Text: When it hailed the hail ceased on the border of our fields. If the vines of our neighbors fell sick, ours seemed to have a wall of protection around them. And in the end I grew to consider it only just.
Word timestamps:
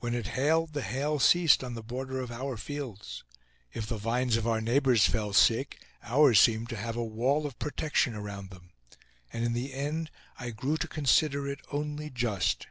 When 0.00 0.12
it 0.14 0.26
hailed 0.36 0.74
the 0.74 0.82
hail 0.82 1.18
ceased 1.18 1.64
on 1.64 1.72
the 1.72 1.82
border 1.82 2.20
of 2.20 2.30
our 2.30 2.58
fields. 2.58 3.24
If 3.72 3.86
the 3.86 3.96
vines 3.96 4.36
of 4.36 4.46
our 4.46 4.60
neighbors 4.60 5.06
fell 5.06 5.32
sick, 5.32 5.82
ours 6.02 6.38
seemed 6.38 6.68
to 6.68 6.76
have 6.76 6.94
a 6.94 7.02
wall 7.02 7.46
of 7.46 7.58
protection 7.58 8.14
around 8.14 8.50
them. 8.50 8.72
And 9.32 9.46
in 9.46 9.54
the 9.54 9.72
end 9.72 10.10
I 10.38 10.50
grew 10.50 10.76
to 10.76 10.86
consider 10.88 11.48
it 11.48 11.60
only 11.70 12.10
just. 12.10 12.66